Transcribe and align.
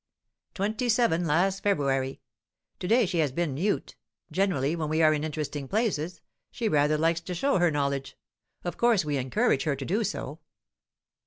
"Twenty 0.55 0.89
seven, 0.89 1.27
last 1.27 1.61
February. 1.61 2.21
To 2.79 2.87
day 2.87 3.05
she 3.05 3.19
has 3.19 3.31
been 3.31 3.53
mute; 3.53 3.95
generally, 4.31 4.75
when 4.75 4.89
we 4.89 5.03
are 5.03 5.13
in 5.13 5.23
interesting 5.23 5.67
places, 5.67 6.21
she 6.49 6.67
rather 6.67 6.97
likes 6.97 7.21
to 7.21 7.35
show 7.35 7.59
her 7.59 7.69
knowledge 7.69 8.17
of 8.63 8.77
course 8.77 9.05
we 9.05 9.17
encourage 9.17 9.65
her 9.65 9.75
to 9.75 9.85
do 9.85 10.03
so. 10.03 10.39